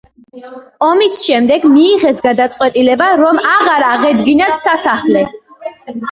ომის 0.85 1.17
შემდეგ 1.25 1.67
მიიღეს 1.73 2.23
გადაწყვეტილება, 2.27 3.09
რომ 3.19 3.41
აღარ 3.49 3.85
აღედგინათ 3.89 4.65
სასახლე. 4.69 5.23